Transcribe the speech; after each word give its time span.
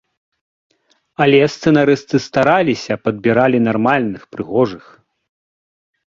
Але 1.25 1.39
сцэнарысты 1.55 2.15
стараліся, 2.27 2.93
падбіралі 3.05 3.59
нармальных, 3.67 4.21
прыгожых. 4.35 4.85